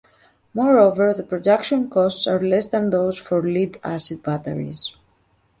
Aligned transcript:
Moreover 0.55 1.13
the 1.13 1.21
production 1.21 1.87
costs 1.87 2.25
are 2.25 2.39
less 2.41 2.67
that 2.69 2.89
those 2.89 3.19
for 3.19 3.43
lead-acid 3.43 4.23
batteries. 4.23 4.95